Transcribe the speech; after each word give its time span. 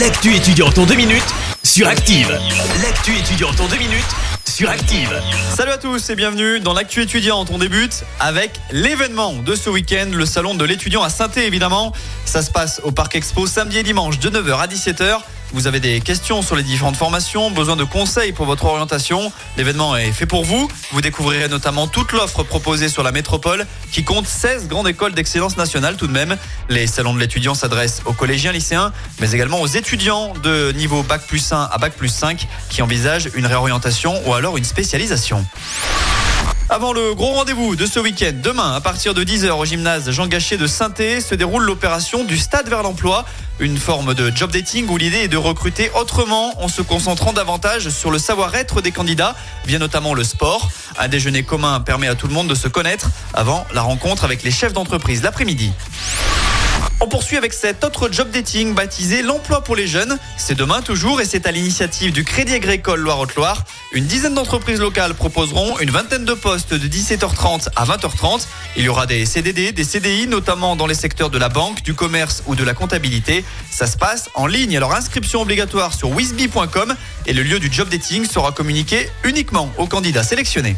L'actu 0.00 0.34
étudiante 0.34 0.76
en 0.78 0.86
deux 0.86 0.96
minutes 0.96 1.22
sur 1.62 1.86
Active. 1.86 2.28
L'actu 2.82 3.16
étudiante 3.16 3.60
en 3.60 3.68
deux 3.68 3.76
minutes 3.76 4.33
sur 4.54 4.70
Active. 4.70 5.10
Salut 5.56 5.72
à 5.72 5.78
tous 5.78 6.10
et 6.10 6.14
bienvenue 6.14 6.60
dans 6.60 6.74
l'actu 6.74 7.02
étudiante. 7.02 7.48
On 7.52 7.58
débute 7.58 8.04
avec 8.20 8.60
l'événement 8.70 9.32
de 9.32 9.56
ce 9.56 9.68
week-end, 9.68 10.06
le 10.12 10.24
salon 10.24 10.54
de 10.54 10.64
l'étudiant 10.64 11.02
à 11.02 11.08
saint 11.08 11.28
évidemment. 11.32 11.92
Ça 12.24 12.40
se 12.40 12.52
passe 12.52 12.80
au 12.84 12.92
Parc 12.92 13.16
Expo 13.16 13.48
samedi 13.48 13.78
et 13.78 13.82
dimanche 13.82 14.20
de 14.20 14.30
9h 14.30 14.56
à 14.60 14.68
17h. 14.68 15.22
Vous 15.54 15.68
avez 15.68 15.78
des 15.78 16.00
questions 16.00 16.42
sur 16.42 16.56
les 16.56 16.64
différentes 16.64 16.96
formations, 16.96 17.48
besoin 17.48 17.76
de 17.76 17.84
conseils 17.84 18.32
pour 18.32 18.44
votre 18.44 18.64
orientation. 18.64 19.30
L'événement 19.56 19.96
est 19.96 20.10
fait 20.10 20.26
pour 20.26 20.44
vous. 20.44 20.68
Vous 20.90 21.00
découvrirez 21.00 21.46
notamment 21.46 21.86
toute 21.86 22.10
l'offre 22.10 22.42
proposée 22.42 22.88
sur 22.88 23.04
la 23.04 23.12
métropole 23.12 23.64
qui 23.92 24.02
compte 24.02 24.26
16 24.26 24.66
grandes 24.66 24.88
écoles 24.88 25.12
d'excellence 25.12 25.56
nationale 25.56 25.96
tout 25.96 26.08
de 26.08 26.12
même. 26.12 26.36
Les 26.68 26.88
salons 26.88 27.14
de 27.14 27.20
l'étudiant 27.20 27.54
s'adressent 27.54 28.02
aux 28.04 28.12
collégiens, 28.12 28.50
lycéens, 28.50 28.92
mais 29.20 29.30
également 29.30 29.60
aux 29.60 29.68
étudiants 29.68 30.32
de 30.42 30.72
niveau 30.72 31.04
Bac 31.04 31.24
plus 31.24 31.52
1 31.52 31.68
à 31.70 31.78
Bac 31.78 31.92
plus 31.92 32.08
5 32.08 32.48
qui 32.68 32.82
envisagent 32.82 33.30
une 33.34 33.46
réorientation 33.46 34.20
ou 34.26 34.34
alors 34.34 34.43
une 34.56 34.64
spécialisation. 34.64 35.44
Avant 36.68 36.92
le 36.92 37.14
gros 37.14 37.32
rendez-vous 37.32 37.76
de 37.76 37.86
ce 37.86 37.98
week-end, 37.98 38.32
demain 38.42 38.74
à 38.74 38.80
partir 38.80 39.14
de 39.14 39.24
10h 39.24 39.50
au 39.50 39.64
gymnase 39.64 40.10
Jean 40.10 40.26
Gachet 40.26 40.56
de 40.56 40.66
saint 40.66 40.92
se 40.96 41.34
déroule 41.34 41.64
l'opération 41.64 42.24
du 42.24 42.36
Stade 42.36 42.68
vers 42.68 42.82
l'emploi, 42.82 43.24
une 43.58 43.78
forme 43.78 44.14
de 44.14 44.32
job 44.34 44.50
dating 44.50 44.88
où 44.88 44.96
l'idée 44.96 45.24
est 45.24 45.28
de 45.28 45.36
recruter 45.36 45.90
autrement 45.94 46.62
en 46.62 46.68
se 46.68 46.82
concentrant 46.82 47.32
davantage 47.32 47.88
sur 47.88 48.10
le 48.10 48.18
savoir-être 48.18 48.80
des 48.80 48.92
candidats, 48.92 49.34
via 49.66 49.78
notamment 49.78 50.14
le 50.14 50.24
sport. 50.24 50.70
Un 50.98 51.08
déjeuner 51.08 51.42
commun 51.42 51.80
permet 51.80 52.08
à 52.08 52.14
tout 52.14 52.28
le 52.28 52.34
monde 52.34 52.48
de 52.48 52.54
se 52.54 52.68
connaître 52.68 53.08
avant 53.32 53.66
la 53.72 53.82
rencontre 53.82 54.24
avec 54.24 54.42
les 54.42 54.50
chefs 54.50 54.72
d'entreprise 54.72 55.22
l'après-midi. 55.22 55.72
On 57.00 57.08
poursuit 57.08 57.36
avec 57.36 57.52
cet 57.52 57.84
autre 57.84 58.08
job 58.10 58.30
dating 58.30 58.72
baptisé 58.72 59.22
l'emploi 59.22 59.62
pour 59.62 59.76
les 59.76 59.86
jeunes. 59.86 60.16
C'est 60.36 60.54
demain 60.54 60.80
toujours 60.80 61.20
et 61.20 61.24
c'est 61.24 61.46
à 61.46 61.50
l'initiative 61.50 62.12
du 62.12 62.24
Crédit 62.24 62.54
Agricole 62.54 63.00
Loire-Haute-Loire. 63.00 63.64
Une 63.92 64.06
dizaine 64.06 64.34
d'entreprises 64.34 64.80
locales 64.80 65.14
proposeront 65.14 65.78
une 65.80 65.90
vingtaine 65.90 66.24
de 66.24 66.34
postes 66.34 66.72
de 66.72 66.88
17h30 66.88 67.68
à 67.76 67.84
20h30. 67.84 68.46
Il 68.76 68.84
y 68.84 68.88
aura 68.88 69.06
des 69.06 69.26
CDD, 69.26 69.72
des 69.72 69.84
CDI, 69.84 70.28
notamment 70.28 70.76
dans 70.76 70.86
les 70.86 70.94
secteurs 70.94 71.30
de 71.30 71.38
la 71.38 71.48
banque, 71.48 71.82
du 71.82 71.94
commerce 71.94 72.42
ou 72.46 72.54
de 72.54 72.64
la 72.64 72.74
comptabilité. 72.74 73.44
Ça 73.70 73.86
se 73.86 73.96
passe 73.96 74.30
en 74.34 74.46
ligne. 74.46 74.76
Alors 74.76 74.94
inscription 74.94 75.42
obligatoire 75.42 75.94
sur 75.94 76.10
wisby.com 76.10 76.94
et 77.26 77.32
le 77.32 77.42
lieu 77.42 77.58
du 77.58 77.70
job 77.72 77.88
dating 77.88 78.24
sera 78.24 78.52
communiqué 78.52 79.10
uniquement 79.24 79.70
aux 79.78 79.86
candidats 79.86 80.22
sélectionnés. 80.22 80.76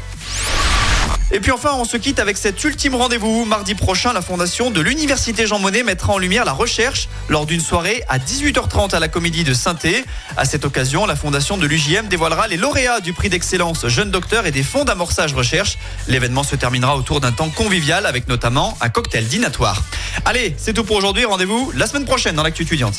Et 1.32 1.40
puis 1.40 1.50
enfin, 1.50 1.70
on 1.74 1.84
se 1.84 1.96
quitte 1.96 2.20
avec 2.20 2.36
cet 2.36 2.62
ultime 2.62 2.94
rendez-vous. 2.94 3.44
Mardi 3.44 3.74
prochain, 3.74 4.12
la 4.12 4.22
fondation 4.22 4.70
de 4.70 4.80
l'Université 4.80 5.46
Jean 5.46 5.58
Monnet 5.58 5.82
mettra 5.82 6.12
en 6.12 6.18
lumière 6.18 6.44
la 6.44 6.52
recherche 6.52 7.08
lors 7.28 7.46
d'une 7.46 7.60
soirée 7.60 8.04
à 8.08 8.18
18h30 8.18 8.94
à 8.94 9.00
la 9.00 9.08
Comédie 9.08 9.42
de 9.42 9.52
saint 9.52 9.76
À 10.36 10.44
cette 10.44 10.64
occasion, 10.64 11.04
la 11.04 11.16
fondation 11.16 11.58
de 11.58 11.66
l'UJM 11.66 12.06
dévoilera 12.06 12.46
les 12.46 12.56
lauréats 12.56 13.00
du 13.00 13.12
prix 13.12 13.28
d'excellence 13.28 13.88
Jeune 13.88 14.10
Docteur 14.10 14.46
et 14.46 14.52
des 14.52 14.62
fonds 14.62 14.84
d'amorçage 14.84 15.34
recherche. 15.34 15.78
L'événement 16.06 16.44
se 16.44 16.54
terminera 16.54 16.96
autour 16.96 17.20
d'un 17.20 17.32
temps 17.32 17.50
convivial 17.50 18.06
avec 18.06 18.28
notamment 18.28 18.78
un 18.80 18.88
cocktail 18.88 19.26
dînatoire. 19.26 19.82
Allez, 20.24 20.54
c'est 20.56 20.74
tout 20.74 20.84
pour 20.84 20.96
aujourd'hui. 20.96 21.24
Rendez-vous 21.24 21.72
la 21.74 21.88
semaine 21.88 22.04
prochaine 22.04 22.36
dans 22.36 22.44
l'actu 22.44 22.62
étudiante. 22.62 22.94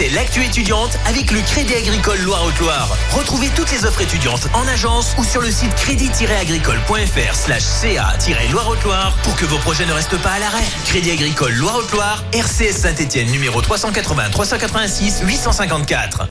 L'actu 0.00 0.42
étudiante 0.42 0.98
avec 1.06 1.30
le 1.30 1.40
Crédit 1.40 1.74
Agricole 1.74 2.18
Loire-Haute-Loire. 2.22 2.88
Retrouvez 3.10 3.50
toutes 3.54 3.70
les 3.70 3.84
offres 3.84 4.00
étudiantes 4.00 4.48
en 4.54 4.66
agence 4.66 5.14
ou 5.18 5.22
sur 5.22 5.40
le 5.40 5.50
site 5.50 5.72
crédit-agricole.fr 5.74 7.34
ca-loire-haute-Loire 7.34 9.14
pour 9.22 9.36
que 9.36 9.44
vos 9.44 9.58
projets 9.58 9.86
ne 9.86 9.92
restent 9.92 10.20
pas 10.20 10.30
à 10.30 10.38
l'arrêt. 10.38 10.64
Crédit 10.86 11.12
Agricole 11.12 11.52
Loire-Haute-Loire, 11.52 12.24
RCS 12.32 12.78
Saint-Etienne 12.78 13.30
numéro 13.30 13.60
380 13.60 14.30
386 14.30 15.22
854. 15.24 16.26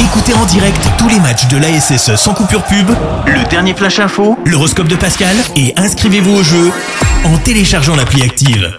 Écoutez 0.00 0.34
en 0.34 0.44
direct 0.44 0.82
tous 0.98 1.08
les 1.08 1.20
matchs 1.20 1.46
de 1.46 1.56
l'ASSE 1.56 2.16
sans 2.16 2.34
coupure 2.34 2.64
pub, 2.64 2.90
le 3.26 3.48
dernier 3.48 3.72
flash 3.72 4.00
info, 4.00 4.36
l'horoscope 4.44 4.88
de 4.88 4.96
Pascal 4.96 5.36
et 5.56 5.72
inscrivez-vous 5.76 6.36
au 6.36 6.42
jeu 6.42 6.70
en 7.24 7.38
téléchargeant 7.38 7.96
l'appli 7.96 8.22
active. 8.22 8.78